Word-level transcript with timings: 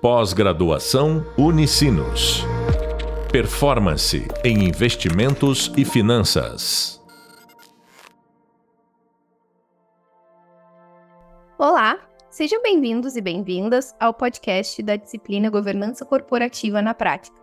Pós-graduação 0.00 1.24
Unicinos. 1.38 2.44
Performance 3.32 4.28
em 4.44 4.68
investimentos 4.68 5.72
e 5.74 5.86
finanças. 5.86 7.02
Olá, 11.58 11.98
sejam 12.28 12.60
bem-vindos 12.60 13.16
e 13.16 13.22
bem-vindas 13.22 13.96
ao 13.98 14.12
podcast 14.12 14.82
da 14.82 14.96
disciplina 14.96 15.48
Governança 15.48 16.04
Corporativa 16.04 16.82
na 16.82 16.92
Prática. 16.92 17.40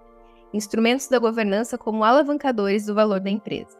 Instrumentos 0.53 1.07
da 1.07 1.17
governança 1.17 1.75
como 1.75 2.03
alavancadores 2.03 2.85
do 2.85 2.93
valor 2.93 3.19
da 3.19 3.31
empresa. 3.31 3.75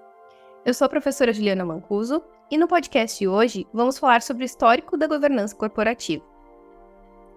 Eu 0.66 0.74
sou 0.74 0.86
a 0.86 0.90
professora 0.90 1.32
Juliana 1.32 1.64
Mancuso 1.64 2.24
e 2.50 2.58
no 2.58 2.68
podcast 2.68 3.20
de 3.20 3.28
hoje 3.28 3.68
vamos 3.72 4.00
falar 4.00 4.24
sobre 4.24 4.44
o 4.44 4.48
histórico 4.48 4.98
da 4.98 5.06
governança 5.06 5.56
corporativa. 5.56 6.33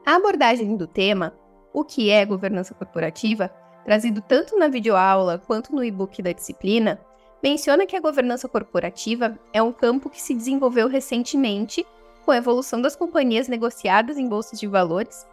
A 0.06 0.14
abordagem 0.14 0.76
do 0.76 0.86
tema, 0.86 1.34
o 1.72 1.82
que 1.82 2.10
é 2.10 2.24
governança 2.24 2.72
corporativa, 2.72 3.50
trazido 3.84 4.20
tanto 4.20 4.56
na 4.56 4.68
videoaula 4.68 5.42
quanto 5.44 5.74
no 5.74 5.82
e-book 5.82 6.22
da 6.22 6.30
disciplina, 6.30 7.00
menciona 7.42 7.84
que 7.86 7.96
a 7.96 8.00
governança 8.00 8.48
corporativa 8.48 9.36
é 9.52 9.60
um 9.60 9.72
campo 9.72 10.08
que 10.08 10.22
se 10.22 10.32
desenvolveu 10.32 10.86
recentemente 10.86 11.84
com 12.24 12.30
a 12.30 12.36
evolução 12.36 12.80
das 12.80 12.94
companhias 12.94 13.48
negociadas 13.48 14.16
em 14.16 14.28
bolsas 14.28 14.60
de 14.60 14.68
valores, 14.68 15.26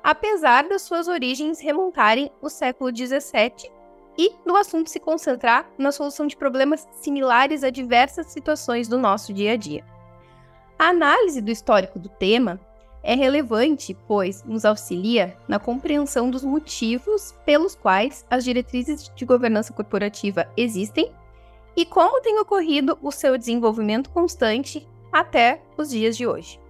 apesar 0.00 0.68
das 0.68 0.82
suas 0.82 1.08
origens 1.08 1.58
remontarem 1.58 2.30
o 2.40 2.48
século 2.48 2.96
XVII 2.96 3.68
e 4.16 4.32
no 4.46 4.54
assunto 4.54 4.88
se 4.88 5.00
concentrar 5.00 5.68
na 5.76 5.90
solução 5.90 6.28
de 6.28 6.36
problemas 6.36 6.88
similares 6.92 7.64
a 7.64 7.70
diversas 7.70 8.26
situações 8.26 8.86
do 8.86 8.96
nosso 8.96 9.32
dia 9.32 9.54
a 9.54 9.56
dia. 9.56 9.84
A 10.78 10.90
análise 10.90 11.40
do 11.40 11.50
histórico 11.50 11.98
do 11.98 12.08
tema 12.08 12.60
é 13.02 13.14
relevante, 13.14 13.96
pois 14.06 14.44
nos 14.44 14.64
auxilia 14.64 15.36
na 15.48 15.58
compreensão 15.58 16.30
dos 16.30 16.44
motivos 16.44 17.34
pelos 17.44 17.74
quais 17.74 18.24
as 18.30 18.44
diretrizes 18.44 19.10
de 19.14 19.24
governança 19.24 19.72
corporativa 19.72 20.46
existem 20.56 21.10
e 21.76 21.86
como 21.86 22.20
tem 22.20 22.38
ocorrido 22.38 22.98
o 23.02 23.10
seu 23.10 23.38
desenvolvimento 23.38 24.10
constante 24.10 24.86
até 25.12 25.62
os 25.76 25.90
dias 25.90 26.16
de 26.16 26.26
hoje. 26.26 26.60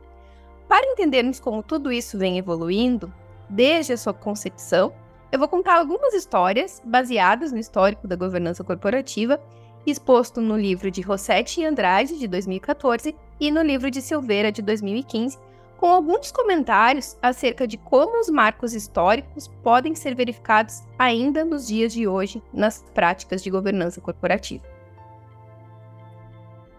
Para 0.68 0.86
entendermos 0.86 1.40
como 1.40 1.62
tudo 1.62 1.90
isso 1.90 2.16
vem 2.16 2.38
evoluindo, 2.38 3.12
desde 3.48 3.92
a 3.92 3.96
sua 3.96 4.14
concepção, 4.14 4.92
eu 5.32 5.38
vou 5.38 5.48
contar 5.48 5.78
algumas 5.78 6.14
histórias 6.14 6.80
baseadas 6.84 7.50
no 7.52 7.58
histórico 7.58 8.06
da 8.06 8.16
governança 8.16 8.62
corporativa, 8.62 9.40
exposto 9.86 10.40
no 10.40 10.56
livro 10.56 10.90
de 10.90 11.00
Rossetti 11.00 11.60
e 11.60 11.64
Andrade, 11.64 12.18
de 12.18 12.28
2014, 12.28 13.16
e 13.40 13.50
no 13.50 13.62
livro 13.62 13.90
de 13.90 14.00
Silveira, 14.02 14.52
de 14.52 14.62
2015, 14.62 15.38
com 15.80 15.86
alguns 15.86 16.30
comentários 16.30 17.16
acerca 17.22 17.66
de 17.66 17.78
como 17.78 18.20
os 18.20 18.28
marcos 18.28 18.74
históricos 18.74 19.48
podem 19.62 19.94
ser 19.94 20.14
verificados 20.14 20.82
ainda 20.98 21.42
nos 21.42 21.66
dias 21.66 21.94
de 21.94 22.06
hoje 22.06 22.42
nas 22.52 22.84
práticas 22.92 23.42
de 23.42 23.48
governança 23.48 23.98
corporativa. 23.98 24.62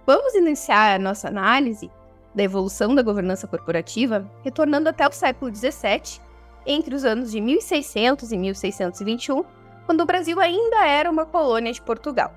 Vamos 0.06 0.36
iniciar 0.36 0.94
a 0.94 1.00
nossa 1.00 1.30
análise 1.30 1.90
da 2.36 2.44
evolução 2.44 2.94
da 2.94 3.02
governança 3.02 3.48
corporativa 3.48 4.30
retornando 4.44 4.88
até 4.88 5.08
o 5.08 5.12
século 5.12 5.54
XVII, 5.54 6.22
entre 6.68 6.94
os 6.94 7.04
anos 7.04 7.32
de 7.32 7.42
1600 7.42 8.32
e 8.32 8.38
1621, 8.38 9.44
quando 9.88 10.02
o 10.02 10.06
Brasil 10.06 10.40
ainda 10.40 10.86
era 10.86 11.10
uma 11.10 11.26
colônia 11.26 11.74
de 11.74 11.82
Portugal. 11.82 12.32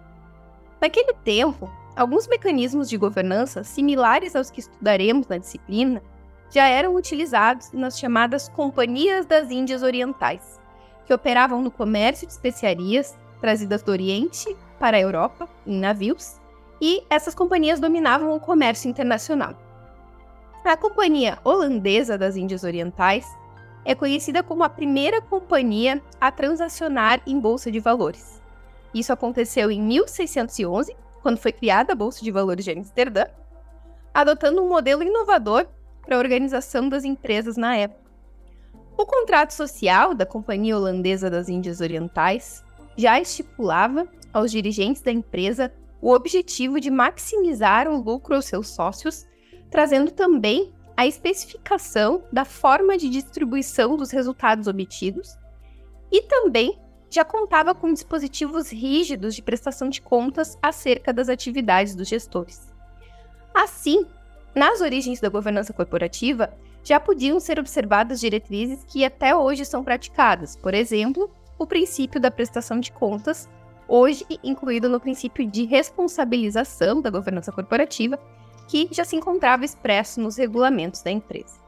Naquele 0.80 1.12
tempo, 1.12 1.70
alguns 1.94 2.26
mecanismos 2.26 2.88
de 2.88 2.96
governança 2.96 3.62
similares 3.62 4.34
aos 4.34 4.50
que 4.50 4.60
estudaremos 4.60 5.28
na 5.28 5.36
disciplina 5.36 6.02
já 6.50 6.68
eram 6.68 6.94
utilizados 6.94 7.72
nas 7.72 7.98
chamadas 7.98 8.48
Companhias 8.48 9.26
das 9.26 9.50
Índias 9.50 9.82
Orientais, 9.82 10.60
que 11.06 11.14
operavam 11.14 11.60
no 11.60 11.70
comércio 11.70 12.26
de 12.26 12.32
especiarias 12.32 13.16
trazidas 13.40 13.82
do 13.82 13.92
Oriente 13.92 14.56
para 14.78 14.96
a 14.96 15.00
Europa 15.00 15.48
em 15.66 15.78
navios, 15.78 16.40
e 16.80 17.02
essas 17.08 17.34
companhias 17.34 17.80
dominavam 17.80 18.34
o 18.34 18.40
comércio 18.40 18.88
internacional. 18.88 19.54
A 20.64 20.76
Companhia 20.76 21.38
Holandesa 21.44 22.16
das 22.16 22.36
Índias 22.36 22.64
Orientais 22.64 23.26
é 23.84 23.94
conhecida 23.94 24.42
como 24.42 24.64
a 24.64 24.68
primeira 24.68 25.20
companhia 25.20 26.02
a 26.18 26.32
transacionar 26.32 27.20
em 27.26 27.38
bolsa 27.38 27.70
de 27.70 27.78
valores. 27.78 28.42
Isso 28.94 29.12
aconteceu 29.12 29.70
em 29.70 29.82
1611, 29.82 30.96
quando 31.22 31.36
foi 31.36 31.52
criada 31.52 31.92
a 31.92 31.96
Bolsa 31.96 32.24
de 32.24 32.30
Valores 32.30 32.64
de 32.64 32.70
Amsterdã, 32.70 33.26
adotando 34.12 34.62
um 34.62 34.68
modelo 34.68 35.02
inovador 35.02 35.66
para 36.04 36.16
a 36.16 36.18
organização 36.18 36.88
das 36.88 37.04
empresas 37.04 37.56
na 37.56 37.76
época. 37.76 38.04
O 38.96 39.04
contrato 39.06 39.52
social 39.52 40.14
da 40.14 40.24
Companhia 40.24 40.76
Holandesa 40.76 41.28
das 41.28 41.48
Índias 41.48 41.80
Orientais 41.80 42.62
já 42.96 43.20
estipulava 43.20 44.06
aos 44.32 44.50
dirigentes 44.50 45.02
da 45.02 45.10
empresa 45.10 45.72
o 46.00 46.12
objetivo 46.12 46.78
de 46.78 46.90
maximizar 46.90 47.88
o 47.88 47.96
lucro 48.00 48.34
aos 48.34 48.44
seus 48.44 48.68
sócios, 48.68 49.26
trazendo 49.70 50.10
também 50.10 50.72
a 50.96 51.06
especificação 51.06 52.22
da 52.32 52.44
forma 52.44 52.96
de 52.96 53.08
distribuição 53.08 53.96
dos 53.96 54.10
resultados 54.10 54.68
obtidos 54.68 55.36
e 56.12 56.22
também 56.22 56.78
já 57.10 57.24
contava 57.24 57.74
com 57.74 57.92
dispositivos 57.92 58.70
rígidos 58.70 59.34
de 59.34 59.42
prestação 59.42 59.88
de 59.88 60.00
contas 60.00 60.58
acerca 60.60 61.12
das 61.12 61.28
atividades 61.28 61.94
dos 61.94 62.08
gestores. 62.08 62.72
Assim, 63.52 64.06
nas 64.54 64.80
origens 64.80 65.20
da 65.20 65.28
governança 65.28 65.72
corporativa, 65.72 66.52
já 66.82 67.00
podiam 67.00 67.40
ser 67.40 67.58
observadas 67.58 68.20
diretrizes 68.20 68.84
que 68.86 69.04
até 69.04 69.34
hoje 69.34 69.64
são 69.64 69.82
praticadas, 69.82 70.54
por 70.54 70.74
exemplo, 70.74 71.30
o 71.58 71.66
princípio 71.66 72.20
da 72.20 72.30
prestação 72.30 72.78
de 72.78 72.92
contas, 72.92 73.48
hoje 73.88 74.24
incluído 74.42 74.88
no 74.88 75.00
princípio 75.00 75.46
de 75.46 75.64
responsabilização 75.64 77.00
da 77.00 77.10
governança 77.10 77.50
corporativa, 77.50 78.18
que 78.68 78.88
já 78.90 79.04
se 79.04 79.16
encontrava 79.16 79.64
expresso 79.64 80.20
nos 80.20 80.36
regulamentos 80.36 81.02
da 81.02 81.10
empresa. 81.10 81.62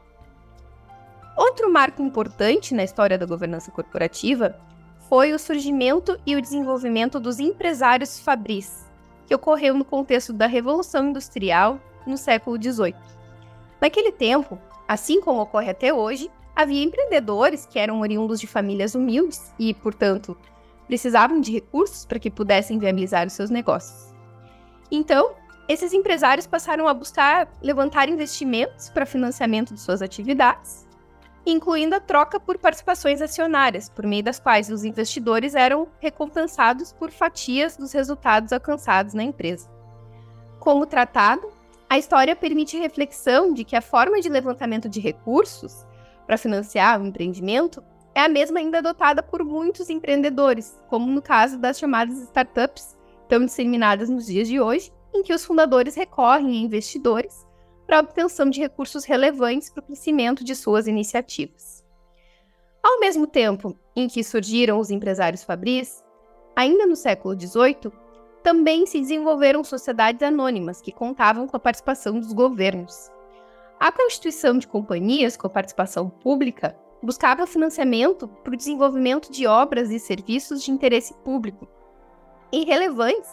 Outro 1.35 1.71
marco 1.71 2.01
importante 2.01 2.73
na 2.73 2.83
história 2.83 3.17
da 3.17 3.25
governança 3.25 3.69
corporativa 3.69 4.55
foi 5.07 5.33
o 5.33 5.39
surgimento 5.39 6.19
e 6.25 6.35
o 6.35 6.41
desenvolvimento 6.41 7.19
dos 7.19 7.39
empresários 7.39 8.19
fabris, 8.19 8.86
que 9.27 9.35
ocorreu 9.35 9.75
no 9.75 9.85
contexto 9.85 10.31
da 10.31 10.47
Revolução 10.47 11.09
Industrial 11.09 11.79
no 12.07 12.17
século 12.17 12.57
XVIII. 12.61 12.95
Naquele 13.79 14.11
tempo, 14.11 14.57
assim 14.87 15.21
como 15.21 15.41
ocorre 15.41 15.69
até 15.69 15.93
hoje, 15.93 16.31
havia 16.55 16.83
empreendedores 16.83 17.65
que 17.65 17.77
eram 17.77 17.99
oriundos 17.99 18.39
de 18.39 18.47
famílias 18.47 18.95
humildes 18.95 19.53
e, 19.59 19.73
portanto, 19.73 20.35
precisavam 20.87 21.41
de 21.41 21.51
recursos 21.51 22.05
para 22.05 22.17
que 22.17 22.31
pudessem 22.31 22.79
viabilizar 22.79 23.27
os 23.27 23.33
seus 23.33 23.49
negócios. 23.49 24.15
Então, 24.89 25.31
esses 25.67 25.91
empresários 25.91 26.47
passaram 26.47 26.87
a 26.87 26.93
buscar 26.93 27.49
levantar 27.61 28.07
investimentos 28.07 28.89
para 28.89 29.05
financiamento 29.05 29.73
de 29.73 29.81
suas 29.81 30.01
atividades, 30.01 30.86
incluindo 31.51 31.95
a 31.95 31.99
troca 32.01 32.41
por 32.41 32.57
participações 32.57 33.21
acionárias, 33.21 33.87
por 33.87 34.05
meio 34.05 34.21
das 34.21 34.37
quais 34.37 34.69
os 34.69 34.83
investidores 34.83 35.55
eram 35.55 35.87
recompensados 35.99 36.91
por 36.91 37.09
fatias 37.09 37.77
dos 37.77 37.93
resultados 37.93 38.51
alcançados 38.51 39.13
na 39.13 39.23
empresa. 39.23 39.69
Como 40.59 40.85
tratado, 40.85 41.49
a 41.89 41.97
história 41.97 42.35
permite 42.35 42.77
reflexão 42.77 43.53
de 43.53 43.63
que 43.63 43.77
a 43.77 43.81
forma 43.81 44.19
de 44.19 44.27
levantamento 44.27 44.89
de 44.89 44.99
recursos 44.99 45.85
para 46.25 46.37
financiar 46.37 47.01
o 47.01 47.05
empreendimento 47.05 47.81
é 48.13 48.19
a 48.19 48.27
mesma 48.27 48.59
ainda 48.59 48.79
adotada 48.79 49.23
por 49.23 49.41
muitos 49.45 49.89
empreendedores, 49.89 50.77
como 50.89 51.09
no 51.09 51.21
caso 51.21 51.57
das 51.57 51.79
chamadas 51.79 52.17
startups, 52.23 52.97
tão 53.29 53.45
disseminadas 53.45 54.09
nos 54.09 54.25
dias 54.25 54.49
de 54.49 54.59
hoje, 54.59 54.91
em 55.13 55.23
que 55.23 55.33
os 55.33 55.45
fundadores 55.45 55.95
recorrem 55.95 56.49
a 56.49 56.65
investidores 56.65 57.46
para 57.87 57.97
a 57.97 58.01
obtenção 58.01 58.49
de 58.49 58.59
recursos 58.59 59.05
relevantes 59.05 59.69
para 59.69 59.79
o 59.79 59.85
crescimento 59.85 60.43
de 60.43 60.53
suas 60.53 60.87
iniciativas. 60.87 61.83
Ao 62.83 62.99
mesmo 62.99 63.25
tempo 63.25 63.75
em 63.95 64.09
que 64.09 64.23
surgiram 64.23 64.77
os 64.77 64.91
empresários 64.91 65.43
fabris, 65.43 66.03
ainda 66.55 66.85
no 66.85 66.97
século 66.97 67.39
XVIII, 67.39 67.91
também 68.43 68.85
se 68.85 68.99
desenvolveram 68.99 69.63
sociedades 69.63 70.21
anônimas 70.21 70.81
que 70.81 70.91
contavam 70.91 71.47
com 71.47 71.55
a 71.55 71.59
participação 71.59 72.19
dos 72.19 72.33
governos. 72.33 73.09
A 73.79 73.91
constituição 73.91 74.57
de 74.57 74.67
companhias 74.67 75.37
com 75.37 75.47
participação 75.49 76.09
pública 76.09 76.77
buscava 77.01 77.47
financiamento 77.47 78.27
para 78.27 78.53
o 78.53 78.57
desenvolvimento 78.57 79.31
de 79.31 79.47
obras 79.47 79.91
e 79.91 79.99
serviços 79.99 80.63
de 80.63 80.71
interesse 80.71 81.13
público 81.23 81.67
e 82.51 82.65
relevantes 82.65 83.29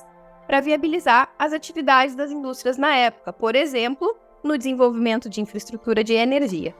para 0.46 0.60
viabilizar 0.60 1.32
as 1.38 1.52
atividades 1.52 2.14
das 2.14 2.30
indústrias 2.30 2.76
na 2.76 2.94
época, 2.94 3.32
por 3.32 3.56
exemplo, 3.56 4.14
no 4.44 4.58
desenvolvimento 4.58 5.28
de 5.28 5.40
infraestrutura 5.40 6.04
de 6.04 6.12
energia. 6.12 6.74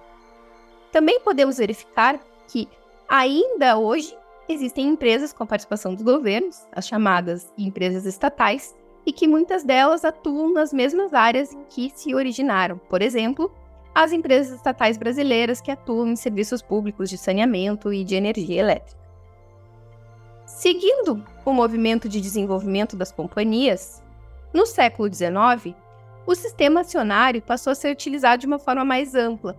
Também 0.92 1.18
podemos 1.20 1.56
verificar 1.56 2.20
que, 2.46 2.68
ainda 3.08 3.78
hoje, 3.78 4.16
existem 4.48 4.86
empresas 4.86 5.32
com 5.32 5.46
participação 5.46 5.94
dos 5.94 6.04
governos, 6.04 6.66
as 6.70 6.86
chamadas 6.86 7.50
empresas 7.58 8.04
estatais, 8.04 8.76
e 9.06 9.12
que 9.12 9.26
muitas 9.26 9.64
delas 9.64 10.04
atuam 10.04 10.52
nas 10.52 10.72
mesmas 10.72 11.12
áreas 11.12 11.52
em 11.52 11.64
que 11.64 11.90
se 11.94 12.14
originaram, 12.14 12.78
por 12.88 13.02
exemplo, 13.02 13.50
às 13.94 14.12
empresas 14.12 14.54
estatais 14.54 14.96
brasileiras 14.96 15.60
que 15.60 15.70
atuam 15.70 16.08
em 16.08 16.16
serviços 16.16 16.62
públicos 16.62 17.10
de 17.10 17.18
saneamento 17.18 17.92
e 17.92 18.04
de 18.04 18.14
energia 18.14 18.60
elétrica. 18.60 19.02
Seguindo 20.46 21.24
o 21.44 21.52
movimento 21.52 22.08
de 22.08 22.20
desenvolvimento 22.20 22.96
das 22.96 23.12
companhias, 23.12 24.02
no 24.52 24.66
século 24.66 25.12
XIX, 25.12 25.74
o 26.26 26.34
sistema 26.34 26.80
acionário 26.80 27.42
passou 27.42 27.70
a 27.70 27.74
ser 27.74 27.92
utilizado 27.92 28.40
de 28.40 28.46
uma 28.46 28.58
forma 28.58 28.84
mais 28.84 29.14
ampla, 29.14 29.56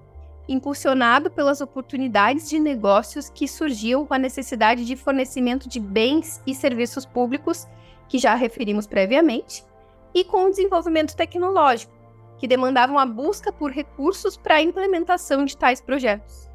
impulsionado 0.47 1.29
pelas 1.29 1.61
oportunidades 1.61 2.49
de 2.49 2.59
negócios 2.59 3.29
que 3.29 3.47
surgiam 3.47 4.05
com 4.05 4.13
a 4.13 4.19
necessidade 4.19 4.85
de 4.85 4.95
fornecimento 4.95 5.67
de 5.67 5.79
bens 5.79 6.41
e 6.45 6.53
serviços 6.53 7.05
públicos, 7.05 7.67
que 8.07 8.17
já 8.17 8.35
referimos 8.35 8.87
previamente, 8.87 9.65
e 10.13 10.23
com 10.23 10.45
o 10.45 10.49
desenvolvimento 10.49 11.15
tecnológico, 11.15 11.93
que 12.37 12.47
demandavam 12.47 12.97
a 12.97 13.05
busca 13.05 13.51
por 13.51 13.71
recursos 13.71 14.37
para 14.37 14.55
a 14.55 14.61
implementação 14.61 15.45
de 15.45 15.57
tais 15.57 15.81
projetos. 15.81 16.49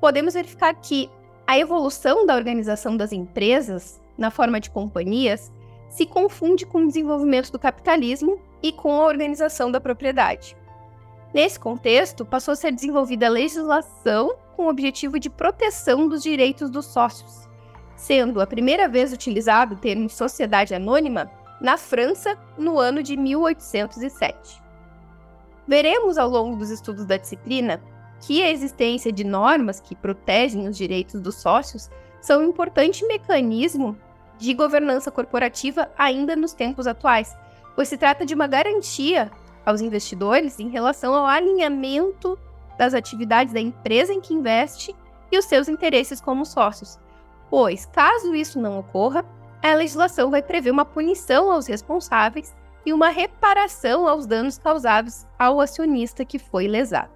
Podemos 0.00 0.34
verificar 0.34 0.74
que 0.74 1.10
a 1.46 1.58
evolução 1.58 2.26
da 2.26 2.34
organização 2.34 2.96
das 2.96 3.12
empresas, 3.12 4.00
na 4.16 4.30
forma 4.30 4.60
de 4.60 4.70
companhias, 4.70 5.52
se 5.88 6.04
confunde 6.04 6.66
com 6.66 6.82
o 6.82 6.86
desenvolvimento 6.86 7.50
do 7.50 7.58
capitalismo 7.58 8.40
e 8.62 8.72
com 8.72 8.92
a 8.92 9.06
organização 9.06 9.70
da 9.70 9.80
propriedade. 9.80 10.56
Nesse 11.32 11.60
contexto, 11.60 12.24
passou 12.24 12.52
a 12.52 12.56
ser 12.56 12.72
desenvolvida 12.72 13.28
legislação 13.28 14.34
com 14.56 14.64
o 14.64 14.70
objetivo 14.70 15.18
de 15.18 15.28
proteção 15.28 16.08
dos 16.08 16.22
direitos 16.22 16.70
dos 16.70 16.86
sócios, 16.86 17.48
sendo 17.94 18.40
a 18.40 18.46
primeira 18.46 18.88
vez 18.88 19.12
utilizado 19.12 19.74
o 19.74 19.78
termo 19.78 20.08
sociedade 20.08 20.74
anônima 20.74 21.30
na 21.60 21.76
França 21.76 22.36
no 22.56 22.78
ano 22.78 23.02
de 23.02 23.16
1807. 23.16 24.62
Veremos 25.66 26.16
ao 26.16 26.28
longo 26.28 26.56
dos 26.56 26.70
estudos 26.70 27.04
da 27.04 27.16
disciplina 27.16 27.82
que 28.20 28.42
a 28.42 28.50
existência 28.50 29.12
de 29.12 29.22
normas 29.22 29.80
que 29.80 29.94
protegem 29.94 30.66
os 30.66 30.76
direitos 30.76 31.20
dos 31.20 31.36
sócios 31.36 31.90
são 32.20 32.40
um 32.40 32.48
importante 32.48 33.06
mecanismo 33.06 33.96
de 34.38 34.54
governança 34.54 35.10
corporativa 35.10 35.90
ainda 35.96 36.34
nos 36.34 36.52
tempos 36.52 36.86
atuais, 36.86 37.36
pois 37.78 37.86
se 37.86 37.96
trata 37.96 38.26
de 38.26 38.34
uma 38.34 38.48
garantia 38.48 39.30
aos 39.64 39.80
investidores 39.80 40.58
em 40.58 40.68
relação 40.68 41.14
ao 41.14 41.26
alinhamento 41.26 42.36
das 42.76 42.92
atividades 42.92 43.54
da 43.54 43.60
empresa 43.60 44.12
em 44.12 44.20
que 44.20 44.34
investe 44.34 44.92
e 45.30 45.38
os 45.38 45.44
seus 45.44 45.68
interesses 45.68 46.20
como 46.20 46.44
sócios. 46.44 46.98
Pois, 47.48 47.86
caso 47.86 48.34
isso 48.34 48.58
não 48.58 48.80
ocorra, 48.80 49.24
a 49.62 49.74
legislação 49.74 50.28
vai 50.28 50.42
prever 50.42 50.72
uma 50.72 50.84
punição 50.84 51.52
aos 51.52 51.68
responsáveis 51.68 52.52
e 52.84 52.92
uma 52.92 53.10
reparação 53.10 54.08
aos 54.08 54.26
danos 54.26 54.58
causados 54.58 55.24
ao 55.38 55.60
acionista 55.60 56.24
que 56.24 56.40
foi 56.40 56.66
lesado. 56.66 57.12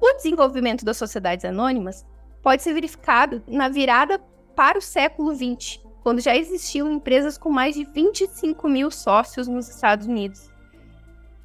O 0.00 0.14
desenvolvimento 0.14 0.82
das 0.82 0.96
sociedades 0.96 1.44
anônimas 1.44 2.06
pode 2.42 2.62
ser 2.62 2.72
verificado 2.72 3.42
na 3.46 3.68
virada 3.68 4.18
para 4.56 4.78
o 4.78 4.82
século 4.82 5.34
XX, 5.34 5.78
quando 6.02 6.20
já 6.20 6.36
existiam 6.36 6.92
empresas 6.92 7.38
com 7.38 7.50
mais 7.50 7.74
de 7.74 7.84
25 7.84 8.68
mil 8.68 8.90
sócios 8.90 9.46
nos 9.46 9.68
Estados 9.68 10.06
Unidos. 10.06 10.50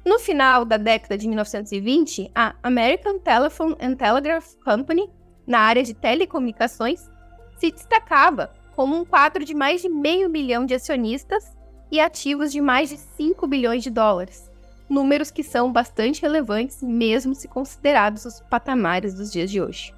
No 0.04 0.18
final 0.18 0.64
da 0.64 0.76
década 0.76 1.16
de 1.16 1.28
1920, 1.28 2.30
a 2.34 2.54
American 2.62 3.18
Telephone 3.18 3.76
and 3.80 3.94
Telegraph 3.94 4.54
Company, 4.64 5.10
na 5.46 5.60
área 5.60 5.82
de 5.82 5.94
telecomunicações, 5.94 7.08
se 7.56 7.70
destacava 7.70 8.52
como 8.74 8.96
um 8.96 9.04
quadro 9.04 9.44
de 9.44 9.54
mais 9.54 9.82
de 9.82 9.88
meio 9.88 10.30
milhão 10.30 10.64
de 10.64 10.74
acionistas 10.74 11.56
e 11.90 12.00
ativos 12.00 12.52
de 12.52 12.60
mais 12.60 12.88
de 12.88 12.96
5 12.96 13.46
bilhões 13.46 13.82
de 13.82 13.90
dólares, 13.90 14.50
números 14.88 15.30
que 15.30 15.42
são 15.42 15.72
bastante 15.72 16.22
relevantes 16.22 16.82
mesmo 16.82 17.34
se 17.34 17.48
considerados 17.48 18.24
os 18.24 18.40
patamares 18.40 19.14
dos 19.14 19.30
dias 19.30 19.50
de 19.50 19.60
hoje. 19.60 19.94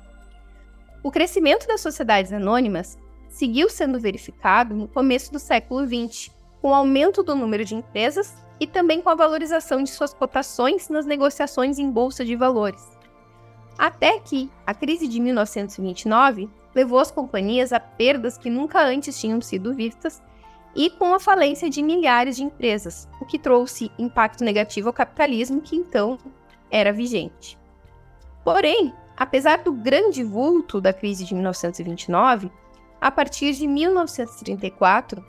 O 1.03 1.11
crescimento 1.11 1.67
das 1.67 1.81
sociedades 1.81 2.33
anônimas 2.33 2.99
seguiu 3.31 3.71
sendo 3.71 3.99
verificado 3.99 4.75
no 4.75 4.87
começo 4.87 5.33
do 5.33 5.39
século 5.39 5.87
XX, 5.87 6.31
com 6.61 6.71
o 6.71 6.75
aumento 6.75 7.23
do 7.23 7.35
número 7.35 7.65
de 7.65 7.75
empresas 7.75 8.35
e 8.59 8.67
também 8.67 9.01
com 9.01 9.09
a 9.09 9.15
valorização 9.15 9.83
de 9.83 9.89
suas 9.89 10.13
cotações 10.13 10.91
nas 10.91 11.07
negociações 11.07 11.79
em 11.79 11.91
bolsa 11.91 12.25
de 12.25 12.37
valores. 12.37 12.87
Até 13.79 14.19
que 14.19 14.51
a 14.67 14.75
crise 14.75 15.09
de 15.09 15.19
1929 15.19 16.51
levou 16.75 16.99
as 16.99 17.11
companhias 17.11 17.73
a 17.73 17.81
perdas 17.81 18.37
que 18.37 18.51
nunca 18.51 18.85
antes 18.85 19.19
tinham 19.19 19.41
sido 19.41 19.73
vistas 19.73 20.23
e 20.75 20.91
com 20.91 21.15
a 21.15 21.21
falência 21.21 21.71
de 21.71 21.83
milhares 21.83 22.37
de 22.37 22.45
empresas, 22.45 23.09
o 23.21 23.25
que 23.25 23.39
trouxe 23.39 23.91
impacto 23.99 24.45
negativo 24.45 24.89
ao 24.89 24.93
capitalismo 24.93 25.63
que 25.63 25.75
então 25.75 26.19
era 26.71 26.93
vigente. 26.93 27.59
Porém, 28.45 28.93
apesar 29.17 29.63
do 29.63 29.73
grande 29.73 30.23
vulto 30.23 30.81
da 30.81 30.93
crise 30.93 31.25
de 31.25 31.35
1929, 31.35 32.51
a 33.01 33.11
partir 33.11 33.55
de 33.55 33.67
1934 33.67 35.25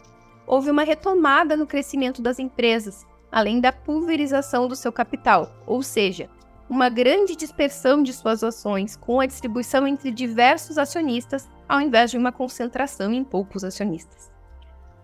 houve 0.46 0.70
uma 0.70 0.84
retomada 0.84 1.56
no 1.56 1.66
crescimento 1.66 2.22
das 2.22 2.38
empresas, 2.38 3.06
além 3.32 3.62
da 3.62 3.72
pulverização 3.72 4.68
do 4.68 4.76
seu 4.76 4.92
capital, 4.92 5.50
ou 5.66 5.82
seja, 5.82 6.30
uma 6.70 6.90
grande 6.90 7.36
dispersão 7.36 8.04
de 8.04 8.12
suas 8.14 8.44
ações, 8.44 8.96
com 8.96 9.20
a 9.20 9.26
distribuição 9.26 9.88
entre 9.88 10.12
diversos 10.12 10.78
acionistas, 10.78 11.50
ao 11.68 11.80
invés 11.80 12.12
de 12.12 12.18
uma 12.18 12.32
concentração 12.32 13.14
em 13.14 13.24
poucos 13.24 13.64
acionistas. 13.64 14.32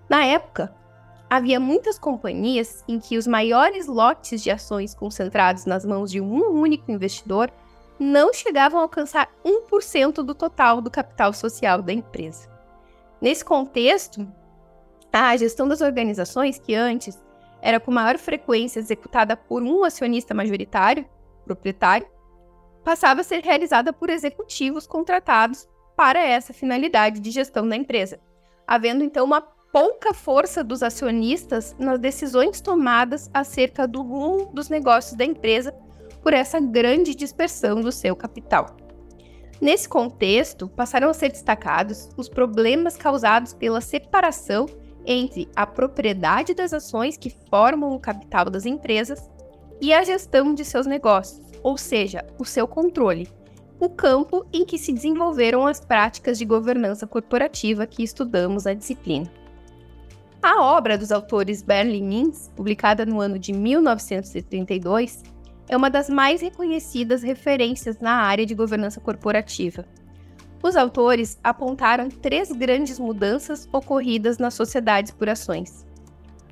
Na 0.10 0.25
época, 0.25 0.74
havia 1.30 1.60
muitas 1.60 2.00
companhias 2.00 2.84
em 2.88 3.00
que 3.00 3.18
os 3.18 3.28
maiores 3.28 3.88
lotes 3.88 4.42
de 4.42 4.52
ações 4.52 4.94
concentrados 4.94 5.66
nas 5.66 5.86
mãos 5.86 6.12
de 6.12 6.22
um 6.22 6.54
único 6.54 6.92
investidor 6.92 7.52
não 8.00 8.34
chegavam 8.34 8.80
a 8.80 8.84
alcançar 8.84 9.30
1% 9.44 10.24
do 10.24 10.34
total 10.34 10.81
do 10.81 10.92
capital 10.92 11.34
social 11.34 11.81
da 11.81 11.92
empresa. 11.92 12.56
Nesse 13.22 13.44
contexto, 13.44 14.28
a 15.12 15.36
gestão 15.36 15.68
das 15.68 15.81
organizações, 15.81 16.60
que 16.60 16.75
antes 16.75 17.18
era 17.62 17.80
com 17.80 17.92
maior 17.92 18.18
frequência 18.18 18.80
executada 18.80 19.36
por 19.36 19.64
um 19.64 19.84
acionista 19.84 20.34
majoritário, 20.34 21.08
proprietário, 21.44 22.08
passava 22.84 23.22
a 23.22 23.24
ser 23.24 23.44
realizada 23.44 23.92
por 23.92 24.10
executivos 24.10 24.86
contratados 24.86 25.68
para 25.96 26.19
essa 26.19 26.54
finalidade 26.54 27.19
de 27.19 27.31
gestão 27.31 27.68
da 27.68 27.75
empresa, 27.75 28.19
havendo 28.68 29.04
então 29.04 29.25
uma 29.25 29.42
pouca 29.42 30.14
força 30.14 30.64
dos 30.64 30.84
acionistas 30.84 31.75
nas 31.78 32.00
decisões 32.00 32.62
tomadas 32.62 33.30
acerca 33.34 33.88
do 33.88 34.02
rumo 34.02 34.52
dos 34.54 34.69
negócios 34.69 35.16
da 35.16 35.25
empresa 35.25 35.74
por 36.22 36.34
essa 36.34 36.60
grande 36.60 37.16
dispersão 37.16 37.81
do 37.81 37.92
seu 37.92 38.16
capital. 38.16 38.78
Nesse 39.59 39.89
contexto, 39.89 40.68
passaram 40.68 41.09
a 41.09 41.13
ser 41.13 41.31
destacados 41.31 42.09
os 42.16 42.30
problemas 42.30 42.95
causados 42.95 43.54
pela 43.54 43.81
separação 43.81 44.68
entre 45.06 45.49
a 45.56 45.66
propriedade 45.66 46.54
das 46.54 46.73
ações 46.73 47.18
que 47.18 47.35
formam 47.49 47.94
o 47.94 47.99
capital 47.99 48.45
das 48.45 48.66
empresas 48.66 49.30
e 49.81 49.94
a 49.94 50.04
gestão 50.04 50.54
de 50.54 50.64
seus 50.64 50.85
negócios, 50.85 51.42
ou 51.64 51.78
seja, 51.78 52.26
o 52.37 52.45
seu 52.45 52.68
controle, 52.68 53.28
o 53.80 53.90
campo 53.90 54.45
em 54.52 54.66
que 54.66 54.78
se 54.78 54.92
desenvolveram 54.92 55.66
as 55.66 55.80
práticas 55.80 56.37
de 56.37 56.45
governança 56.45 57.07
corporativa 57.07 57.87
que 57.87 58.04
estudamos 58.04 58.66
na 58.66 58.73
disciplina. 58.73 59.31
A 60.42 60.61
obra 60.61 60.97
dos 60.97 61.11
autores 61.11 61.61
Berlin 61.61 62.04
Mintz, 62.04 62.52
publicada 62.56 63.06
no 63.06 63.19
ano 63.19 63.40
de 63.40 63.54
1932, 63.54 65.23
é 65.69 65.76
uma 65.76 65.90
das 65.90 66.09
mais 66.09 66.42
reconhecidas 66.42 67.21
referências 67.21 68.00
na 68.00 68.14
área 68.14 68.45
de 68.45 68.56
governança 68.56 69.00
corporativa. 69.00 69.86
Os 70.64 70.76
autores 70.76 71.38
apontaram 71.44 72.09
três 72.09 72.52
grandes 72.52 72.97
mudanças 72.97 73.68
ocorridas 73.71 74.38
nas 74.38 74.54
sociedades 74.54 75.12
por 75.12 75.30
ações. 75.30 75.86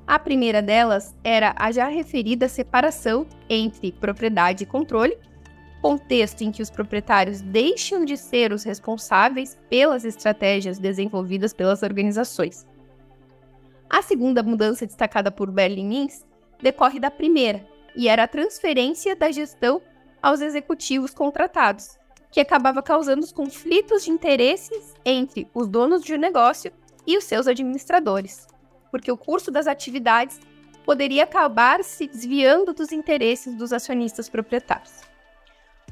A 0.06 0.18
primeira 0.18 0.62
delas 0.62 1.14
era 1.24 1.52
a 1.56 1.72
já 1.72 1.88
referida 1.88 2.48
separação 2.48 3.26
entre 3.48 3.90
propriedade 3.90 4.62
e 4.62 4.66
controle, 4.66 5.18
contexto 5.82 6.42
em 6.42 6.52
que 6.52 6.62
os 6.62 6.70
proprietários 6.70 7.40
deixam 7.40 8.04
de 8.04 8.16
ser 8.16 8.52
os 8.52 8.62
responsáveis 8.62 9.58
pelas 9.68 10.04
estratégias 10.04 10.78
desenvolvidas 10.78 11.52
pelas 11.52 11.82
organizações. 11.82 12.66
A 13.90 14.02
segunda 14.02 14.42
mudança 14.42 14.86
destacada 14.86 15.30
por 15.30 15.50
Berlin 15.50 15.86
Mintz 15.86 16.24
decorre 16.62 17.00
da 17.00 17.10
primeira, 17.10 17.66
e 17.96 18.08
era 18.08 18.24
a 18.24 18.28
transferência 18.28 19.16
da 19.16 19.30
gestão 19.30 19.80
aos 20.22 20.40
executivos 20.40 21.12
contratados, 21.12 21.98
que 22.30 22.40
acabava 22.40 22.82
causando 22.82 23.24
os 23.24 23.32
conflitos 23.32 24.04
de 24.04 24.10
interesses 24.10 24.94
entre 25.04 25.48
os 25.54 25.66
donos 25.66 26.02
de 26.04 26.14
um 26.14 26.18
negócio 26.18 26.70
e 27.06 27.16
os 27.16 27.24
seus 27.24 27.46
administradores 27.46 28.46
porque 28.96 29.12
o 29.12 29.16
curso 29.16 29.50
das 29.50 29.66
atividades 29.66 30.40
poderia 30.84 31.24
acabar 31.24 31.84
se 31.84 32.06
desviando 32.06 32.72
dos 32.72 32.92
interesses 32.92 33.54
dos 33.54 33.70
acionistas 33.70 34.28
proprietários. 34.28 34.92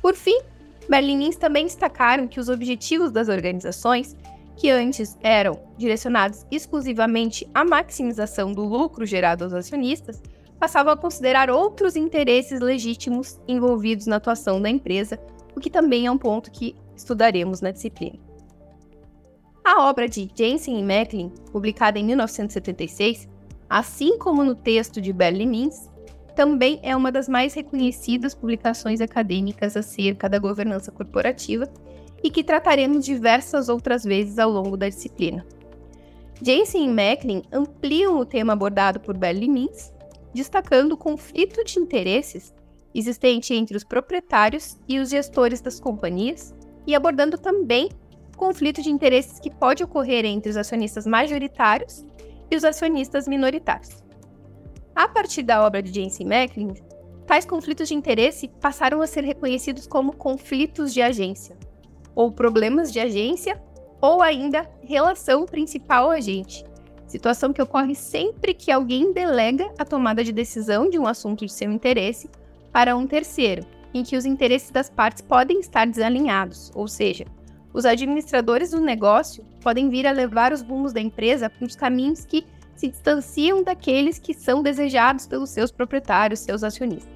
Por 0.01 0.15
fim, 0.15 0.41
berlinins 0.89 1.37
também 1.37 1.65
destacaram 1.65 2.27
que 2.27 2.41
os 2.41 2.49
objetivos 2.49 3.11
das 3.11 3.29
organizações, 3.29 4.17
que 4.57 4.71
antes 4.71 5.19
eram 5.23 5.61
direcionados 5.77 6.47
exclusivamente 6.51 7.47
à 7.53 7.63
maximização 7.63 8.53
do 8.53 8.65
lucro 8.65 9.05
gerado 9.05 9.45
aos 9.45 9.53
acionistas, 9.53 10.23
passavam 10.65 10.95
a 10.95 10.97
considerar 10.97 11.51
outros 11.51 11.95
interesses 11.95 12.59
legítimos 12.59 13.39
envolvidos 13.47 14.07
na 14.07 14.17
atuação 14.17 14.63
da 14.63 14.71
empresa, 14.71 15.21
o 15.55 15.61
que 15.61 15.69
também 15.69 16.07
é 16.07 16.11
um 16.11 16.17
ponto 16.17 16.51
que 16.51 16.75
estudaremos 16.97 17.61
na 17.61 17.71
disciplina. 17.71 18.19
A 19.63 19.83
obra 19.83 20.09
de 20.09 20.27
Jensen 20.35 20.81
e 20.81 20.83
Macklin, 20.83 21.29
publicada 21.53 21.99
em 21.99 22.05
1976, 22.05 23.29
assim 23.69 24.17
como 24.17 24.43
no 24.43 24.55
texto 24.55 25.03
de 25.03 25.13
Berlin 25.13 25.49
Mins, 25.49 25.91
também 26.35 26.81
é 26.83 26.97
uma 26.97 27.13
das 27.13 27.29
mais 27.29 27.53
reconhecidas 27.53 28.35
publicações 28.35 29.03
acadêmicas 29.03 29.77
acerca 29.77 30.31
da 30.31 30.39
governança 30.39 30.91
corporativa 30.91 31.71
e 32.23 32.31
que 32.31 32.43
trataremos 32.43 33.05
diversas 33.05 33.69
outras 33.69 34.03
vezes 34.03 34.39
ao 34.39 34.51
longo 34.51 34.79
da 34.79 34.89
disciplina. 34.89 35.45
Jensen 36.43 36.87
e 36.87 36.89
Macklin 36.89 37.43
ampliam 37.53 38.19
o 38.19 38.25
tema 38.25 38.55
abordado 38.55 38.99
por 38.99 39.15
Berlin 39.15 39.51
Mins, 39.51 39.94
destacando 40.35 40.93
o 40.93 40.97
conflito 40.97 41.65
de 41.65 41.79
interesses 41.79 42.53
existente 42.95 43.55
entre 43.55 43.77
os 43.77 43.85
proprietários 43.85 44.77
e 44.89 44.99
os 44.99 45.11
gestores 45.11 45.61
das 45.61 45.81
companhias 45.81 46.55
e 46.87 46.95
abordando 46.95 47.39
também 47.39 47.89
o 48.33 48.37
conflito 48.37 48.83
de 48.83 48.91
interesses 48.91 49.41
que 49.41 49.51
pode 49.51 49.83
ocorrer 49.83 50.25
entre 50.25 50.51
os 50.51 50.57
acionistas 50.57 51.07
majoritários 51.07 52.05
e 52.51 52.57
os 52.57 52.65
acionistas 52.65 53.27
minoritários. 53.27 54.03
A 54.95 55.09
partir 55.09 55.43
da 55.43 55.65
obra 55.65 55.83
de 55.83 55.93
James 55.93 56.19
Macklin, 56.21 56.75
tais 57.27 57.45
conflitos 57.45 57.89
de 57.89 57.95
interesse 57.95 58.49
passaram 58.61 59.01
a 59.03 59.07
ser 59.07 59.25
reconhecidos 59.25 59.87
como 59.87 60.15
conflitos 60.15 60.93
de 60.93 61.03
agência, 61.03 61.57
ou 62.15 62.31
problemas 62.31 62.93
de 62.93 63.01
agência, 63.01 63.61
ou 64.01 64.23
ainda 64.23 64.71
relação 64.83 65.47
principal 65.47 66.11
agente, 66.11 66.65
situação 67.07 67.53
que 67.53 67.63
ocorre 67.63 67.95
sempre 67.95 68.55
que 68.55 68.71
alguém 68.71 69.13
delega 69.13 69.73
a 69.79 69.85
tomada 69.85 70.25
de 70.25 70.33
decisão 70.33 70.89
de 70.89 70.99
um 70.99 71.07
assunto 71.07 71.45
de 71.45 71.53
seu 71.53 71.71
interesse 71.71 72.29
para 72.73 72.97
um 72.97 73.07
terceiro, 73.07 73.65
em 73.93 74.03
que 74.03 74.17
os 74.17 74.25
interesses 74.25 74.71
das 74.71 74.91
partes 74.91 75.23
podem 75.23 75.61
estar 75.61 75.87
desalinhados, 75.87 76.73
ou 76.75 76.89
seja, 76.89 77.27
os 77.73 77.85
administradores 77.85 78.71
do 78.71 78.81
negócio 78.81 79.45
podem 79.61 79.89
vir 79.89 80.07
a 80.07 80.13
levar 80.13 80.53
os 80.53 80.63
rumos 80.63 80.93
da 80.93 81.01
empresa 81.01 81.51
para 81.51 81.67
os 81.67 81.75
caminhos 81.75 82.25
que 82.25 82.45
se 82.77 82.89
distanciam 82.89 83.63
daqueles 83.63 84.19
que 84.19 84.35
são 84.35 84.63
desejados 84.63 85.27
pelos 85.27 85.51
seus 85.51 85.71
proprietários, 85.71 86.41
seus 86.41 86.63
acionistas. 86.63 87.13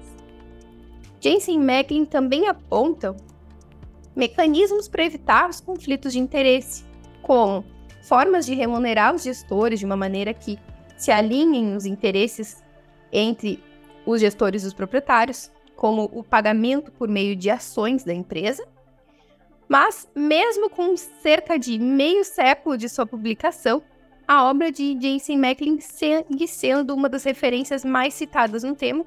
Jensen 1.21 1.55
e 1.55 1.59
Macklin 1.59 2.05
também 2.05 2.47
apontam 2.47 3.15
mecanismos 4.15 4.87
para 4.87 5.05
evitar 5.05 5.49
os 5.49 5.59
conflitos 5.59 6.13
de 6.13 6.19
interesse, 6.19 6.83
como 7.21 7.63
formas 8.01 8.45
de 8.45 8.53
remunerar 8.53 9.13
os 9.13 9.23
gestores 9.23 9.79
de 9.79 9.85
uma 9.85 9.97
maneira 9.97 10.33
que 10.33 10.57
se 10.97 11.11
alinhem 11.11 11.75
os 11.75 11.85
interesses 11.85 12.63
entre 13.11 13.63
os 14.05 14.19
gestores 14.19 14.63
e 14.63 14.67
os 14.67 14.73
proprietários, 14.73 15.51
como 15.75 16.09
o 16.13 16.23
pagamento 16.23 16.91
por 16.91 17.07
meio 17.07 17.35
de 17.35 17.49
ações 17.49 18.03
da 18.03 18.13
empresa. 18.13 18.67
Mas, 19.67 20.09
mesmo 20.15 20.69
com 20.69 20.97
cerca 20.97 21.57
de 21.57 21.77
meio 21.77 22.23
século 22.25 22.77
de 22.77 22.89
sua 22.89 23.05
publicação, 23.05 23.81
a 24.27 24.43
obra 24.43 24.71
de 24.71 24.97
Jensen 24.99 25.37
Macklin 25.37 25.79
segue 25.79 26.47
sendo 26.47 26.93
uma 26.93 27.07
das 27.07 27.23
referências 27.23 27.85
mais 27.85 28.13
citadas 28.13 28.63
no 28.63 28.75
tema, 28.75 29.05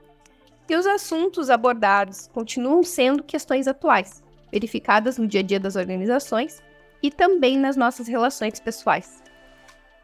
e 0.68 0.76
os 0.76 0.86
assuntos 0.86 1.50
abordados 1.50 2.28
continuam 2.32 2.82
sendo 2.82 3.22
questões 3.22 3.68
atuais, 3.68 4.22
verificadas 4.50 5.18
no 5.18 5.26
dia 5.26 5.40
a 5.40 5.42
dia 5.42 5.60
das 5.60 5.76
organizações 5.76 6.62
e 7.02 7.10
também 7.10 7.58
nas 7.58 7.76
nossas 7.76 8.06
relações 8.06 8.60
pessoais. 8.60 9.22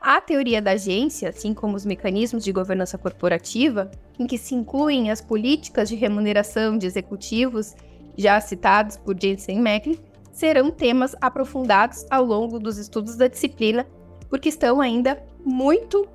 A 0.01 0.21
teoria 0.21 0.63
da 0.63 0.73
agência, 0.73 1.29
assim 1.29 1.53
como 1.53 1.77
os 1.77 1.85
mecanismos 1.85 2.45
de 2.45 2.53
governança 2.53 2.97
corporativa, 2.97 3.91
em 4.19 4.27
que 4.27 4.39
se 4.39 4.55
incluem 4.55 5.11
as 5.11 5.21
políticas 5.21 5.89
de 5.89 5.97
remuneração 5.97 6.79
de 6.79 6.87
executivos 6.87 7.75
já 8.17 8.41
citados 8.41 8.97
por 8.97 9.21
Jensen 9.21 9.61
Macklin, 9.61 9.99
serão 10.33 10.71
temas 10.71 11.17
aprofundados 11.21 12.07
ao 12.11 12.25
longo 12.25 12.61
dos 12.61 12.79
estudos 12.79 13.17
da 13.17 13.27
disciplina 13.27 13.87
porque 14.29 14.49
estão 14.49 14.81
ainda 14.81 15.21
muito 15.45 16.07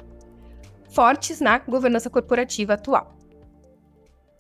fortes 0.90 1.42
na 1.42 1.58
governança 1.58 2.10
corporativa 2.10 2.74
atual. 2.74 3.18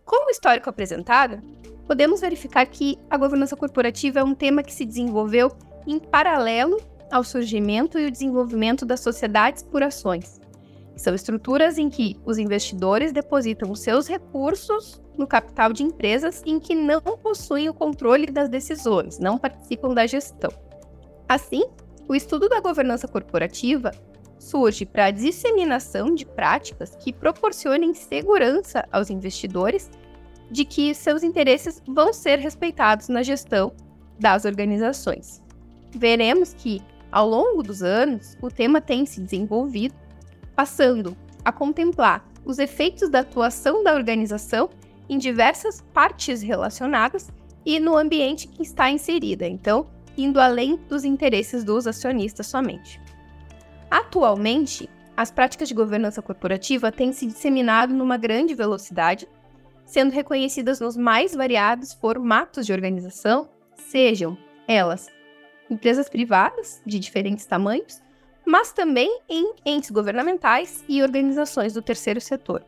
Com 0.05 0.27
o 0.27 0.29
histórico 0.29 0.69
apresentado, 0.69 1.41
podemos 1.87 2.21
verificar 2.21 2.65
que 2.65 2.97
a 3.09 3.17
governança 3.17 3.55
corporativa 3.55 4.19
é 4.19 4.23
um 4.23 4.35
tema 4.35 4.63
que 4.63 4.73
se 4.73 4.85
desenvolveu 4.85 5.51
em 5.85 5.99
paralelo 5.99 6.81
ao 7.11 7.23
surgimento 7.23 7.99
e 7.99 8.07
o 8.07 8.11
desenvolvimento 8.11 8.85
das 8.85 8.99
sociedades 8.99 9.61
por 9.63 9.83
ações. 9.83 10.41
São 10.95 11.13
estruturas 11.13 11.77
em 11.77 11.89
que 11.89 12.19
os 12.25 12.37
investidores 12.37 13.11
depositam 13.11 13.71
os 13.71 13.79
seus 13.79 14.07
recursos 14.07 15.01
no 15.17 15.27
capital 15.27 15.73
de 15.73 15.83
empresas 15.83 16.41
em 16.45 16.59
que 16.59 16.75
não 16.75 17.01
possuem 17.01 17.69
o 17.69 17.73
controle 17.73 18.27
das 18.27 18.49
decisões, 18.49 19.19
não 19.19 19.37
participam 19.37 19.93
da 19.93 20.07
gestão. 20.07 20.51
Assim, 21.27 21.63
o 22.07 22.15
estudo 22.15 22.49
da 22.49 22.59
governança 22.59 23.07
corporativa 23.07 23.91
surge 24.39 24.85
para 24.85 25.05
a 25.05 25.11
disseminação 25.11 26.13
de 26.13 26.25
práticas 26.25 26.95
que 26.95 27.13
proporcionem 27.13 27.93
segurança 27.93 28.85
aos 28.91 29.09
investidores 29.09 29.89
de 30.51 30.65
que 30.65 30.93
seus 30.93 31.23
interesses 31.23 31.81
vão 31.87 32.13
ser 32.13 32.39
respeitados 32.39 33.07
na 33.07 33.23
gestão 33.23 33.73
das 34.19 34.45
organizações. 34.45 35.42
Veremos 35.95 36.53
que, 36.53 36.81
ao 37.11 37.27
longo 37.27 37.61
dos 37.61 37.83
anos, 37.83 38.37
o 38.41 38.49
tema 38.49 38.81
tem 38.81 39.05
se 39.05 39.21
desenvolvido, 39.21 39.95
passando 40.55 41.15
a 41.43 41.51
contemplar 41.51 42.25
os 42.45 42.59
efeitos 42.59 43.09
da 43.09 43.19
atuação 43.19 43.83
da 43.83 43.93
organização 43.93 44.69
em 45.07 45.17
diversas 45.17 45.81
partes 45.93 46.41
relacionadas 46.41 47.29
e 47.65 47.79
no 47.79 47.95
ambiente 47.95 48.47
que 48.47 48.63
está 48.63 48.89
inserida. 48.89 49.47
Então, 49.47 49.87
indo 50.17 50.39
além 50.39 50.77
dos 50.89 51.03
interesses 51.03 51.63
dos 51.63 51.87
acionistas 51.87 52.47
somente. 52.47 53.01
Atualmente, 53.89 54.89
as 55.15 55.31
práticas 55.31 55.67
de 55.67 55.73
governança 55.73 56.21
corporativa 56.21 56.91
têm 56.91 57.13
se 57.13 57.25
disseminado 57.27 57.93
numa 57.93 58.17
grande 58.17 58.55
velocidade, 58.55 59.27
sendo 59.85 60.11
reconhecidas 60.11 60.79
nos 60.79 60.97
mais 60.97 61.35
variados 61.35 61.93
formatos 61.93 62.65
de 62.65 62.73
organização, 62.73 63.49
sejam 63.75 64.37
elas 64.67 65.07
empresas 65.69 66.09
privadas 66.09 66.81
de 66.85 66.99
diferentes 66.99 67.45
tamanhos, 67.45 68.01
mas 68.45 68.71
também 68.71 69.19
em 69.29 69.53
entes 69.65 69.91
governamentais 69.91 70.83
e 70.87 71.01
organizações 71.01 71.73
do 71.73 71.81
terceiro 71.81 72.19
setor. 72.19 72.63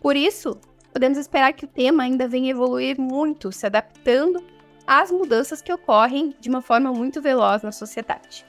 Por 0.00 0.16
isso, 0.16 0.58
podemos 0.92 1.18
esperar 1.18 1.52
que 1.52 1.64
o 1.64 1.68
tema 1.68 2.04
ainda 2.04 2.28
venha 2.28 2.50
evoluir 2.50 2.98
muito, 2.98 3.52
se 3.52 3.66
adaptando 3.66 4.42
às 4.86 5.10
mudanças 5.10 5.60
que 5.60 5.72
ocorrem 5.72 6.34
de 6.40 6.48
uma 6.48 6.62
forma 6.62 6.92
muito 6.92 7.20
veloz 7.20 7.62
na 7.62 7.72
sociedade. 7.72 8.46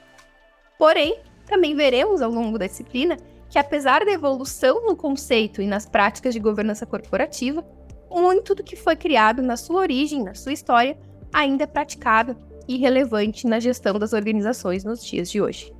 Porém, 0.78 1.18
também 1.46 1.74
veremos 1.74 2.22
ao 2.22 2.30
longo 2.30 2.58
da 2.58 2.66
disciplina 2.66 3.16
que, 3.50 3.58
apesar 3.58 4.04
da 4.04 4.12
evolução 4.12 4.86
no 4.86 4.96
conceito 4.96 5.60
e 5.60 5.66
nas 5.66 5.84
práticas 5.84 6.32
de 6.32 6.40
governança 6.40 6.86
corporativa, 6.86 7.66
muito 8.10 8.54
do 8.54 8.64
que 8.64 8.76
foi 8.76 8.96
criado 8.96 9.42
na 9.42 9.56
sua 9.56 9.80
origem, 9.80 10.22
na 10.22 10.34
sua 10.34 10.52
história, 10.52 10.96
ainda 11.32 11.64
é 11.64 11.66
praticado 11.66 12.36
e 12.70 12.76
relevante 12.76 13.48
na 13.48 13.58
gestão 13.58 13.98
das 13.98 14.12
organizações 14.12 14.84
nos 14.84 15.04
dias 15.04 15.28
de 15.28 15.42
hoje. 15.42 15.74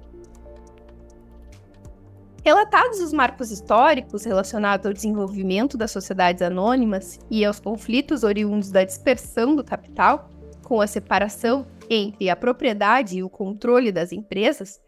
Relatados 2.44 2.98
os 2.98 3.12
marcos 3.12 3.52
históricos 3.52 4.24
relacionados 4.24 4.84
ao 4.84 4.92
desenvolvimento 4.92 5.78
das 5.78 5.92
sociedades 5.92 6.42
anônimas 6.42 7.20
e 7.30 7.44
aos 7.44 7.60
conflitos 7.60 8.24
oriundos 8.24 8.72
da 8.72 8.82
dispersão 8.82 9.54
do 9.54 9.62
capital, 9.62 10.28
com 10.64 10.80
a 10.80 10.86
separação 10.88 11.64
entre 11.88 12.28
a 12.28 12.34
propriedade 12.34 13.18
e 13.18 13.22
o 13.22 13.30
controle 13.30 13.92
das 13.92 14.10
empresas, 14.10 14.80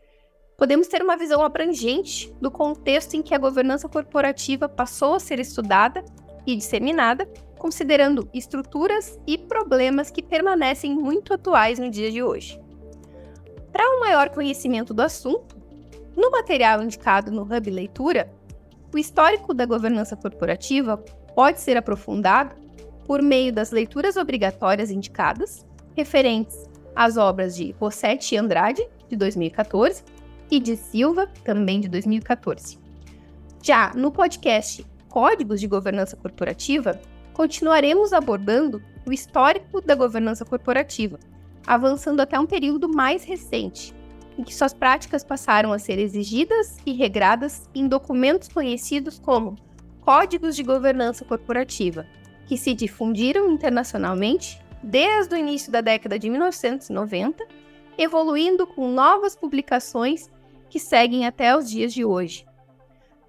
podemos 0.59 0.89
ter 0.89 1.03
uma 1.05 1.17
visão 1.17 1.41
abrangente 1.45 2.35
do 2.41 2.51
contexto 2.51 3.15
em 3.15 3.23
que 3.23 3.33
a 3.33 3.39
governança 3.39 3.89
corporativa 3.89 4.69
passou 4.69 5.15
a 5.15 5.21
ser 5.21 5.39
estudada 5.39 6.05
e 6.45 6.57
disseminada, 6.57 7.29
considerando 7.63 8.29
estruturas 8.35 9.21
e 9.25 9.39
problemas 9.39 10.11
que 10.11 10.21
permanecem 10.21 10.97
muito 10.97 11.33
atuais 11.33 11.79
no 11.79 11.89
dia 11.89 12.11
de 12.11 12.21
hoje. 12.21 12.61
Para 13.73 13.89
um 13.89 14.01
maior 14.01 14.31
conhecimento 14.31 14.93
do 14.93 15.01
assunto, 15.01 15.57
no 16.17 16.29
material 16.33 16.83
indicado 16.83 17.31
no 17.31 17.43
Hub 17.43 17.71
Leitura, 17.71 18.29
o 18.93 18.99
histórico 18.99 19.55
da 19.55 19.65
governança 19.65 20.17
corporativa 20.17 20.97
pode 21.37 21.61
ser 21.61 21.77
aprofundado 21.77 22.57
por 23.07 23.23
meio 23.23 23.53
das 23.53 23.71
leituras 23.71 24.17
obrigatórias 24.17 24.91
indicadas, 24.91 25.65
referentes 25.97 26.69
às 26.97 27.17
obras 27.17 27.55
de 27.55 27.71
Rossetti 27.79 28.35
e 28.35 28.39
Andrade, 28.39 28.85
de 29.09 29.15
2014, 29.15 30.03
e 30.51 30.59
de 30.59 30.77
Silva, 30.77 31.29
também 31.45 31.81
de 31.81 31.89
2014. 31.89 32.77
Já 33.63 33.93
no 33.95 34.11
podcast 34.11 34.85
Códigos 35.09 35.61
de 35.61 35.69
Governança 35.69 36.17
Corporativa, 36.17 37.01
continuaremos 37.33 38.13
abordando 38.13 38.83
o 39.07 39.13
histórico 39.13 39.81
da 39.81 39.95
governança 39.95 40.45
corporativa, 40.45 41.19
avançando 41.67 42.21
até 42.21 42.39
um 42.39 42.47
período 42.47 42.89
mais 42.89 43.25
recente, 43.25 43.95
em 44.39 44.45
que 44.45 44.55
suas 44.55 44.73
práticas 44.73 45.25
passaram 45.25 45.73
a 45.73 45.79
ser 45.79 45.99
exigidas 45.99 46.77
e 46.87 46.93
regradas 46.93 47.69
em 47.75 47.87
documentos 47.87 48.49
conhecidos 48.49 49.19
como 49.19 49.57
códigos 50.01 50.57
de 50.57 50.63
governança 50.63 51.25
corporativa, 51.25 52.07
que 52.47 52.57
se 52.57 52.75
difundiram 52.75 53.51
internacionalmente 53.51 54.61
desde 54.83 55.35
o 55.35 55.39
início 55.39 55.71
da 55.71 55.81
década 55.81 56.19
de 56.19 56.29
1990, 56.29 57.47
evoluindo 57.97 58.67
com 58.67 58.89
novas 58.89 59.37
publicações 59.37 60.31
que 60.69 60.81
seguem 60.81 61.27
até 61.27 61.57
os 61.57 61.71
dias 61.71 61.93
de 61.93 62.05
hoje. 62.05 62.45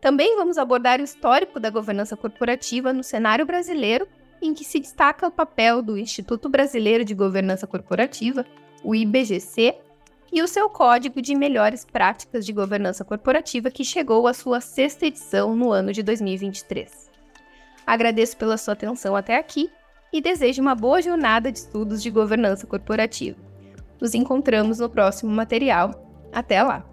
Também 0.04 0.36
vamos 0.36 0.58
abordar 0.58 1.00
o 1.00 1.04
histórico 1.06 1.62
da 1.62 1.70
governança 1.70 2.18
corporativa 2.18 2.92
no 2.92 3.02
cenário 3.02 3.46
brasileiro, 3.46 4.06
em 4.42 4.54
que 4.54 4.66
se 4.66 4.78
destaca 4.78 5.26
o 5.26 5.32
papel 5.32 5.82
do 5.82 5.98
Instituto 5.98 6.50
Brasileiro 6.50 7.06
de 7.06 7.16
Governança 7.16 7.66
Corporativa, 7.66 8.46
o 8.84 8.94
IBGC, 8.94 9.78
e 10.30 10.42
o 10.42 10.48
seu 10.48 10.68
Código 10.68 11.22
de 11.22 11.34
Melhores 11.34 11.86
Práticas 11.86 12.46
de 12.46 12.52
Governança 12.52 13.06
Corporativa, 13.06 13.72
que 13.72 13.86
chegou 13.86 14.28
à 14.28 14.34
sua 14.34 14.60
sexta 14.60 15.06
edição 15.06 15.56
no 15.56 15.72
ano 15.72 15.94
de 15.94 16.04
2023. 16.04 17.10
Agradeço 17.88 18.36
pela 18.36 18.58
sua 18.58 18.74
atenção 18.74 19.16
até 19.16 19.38
aqui 19.38 19.72
e 20.12 20.20
desejo 20.20 20.62
uma 20.62 20.76
boa 20.76 21.02
jornada 21.02 21.50
de 21.50 21.60
estudos 21.60 22.04
de 22.04 22.10
governança 22.10 22.68
corporativa. 22.68 23.40
Nos 24.02 24.14
encontramos 24.14 24.80
no 24.80 24.90
próximo 24.90 25.32
material. 25.32 26.30
Até 26.34 26.62
lá! 26.62 26.93